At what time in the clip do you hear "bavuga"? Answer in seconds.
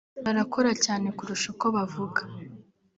1.75-2.21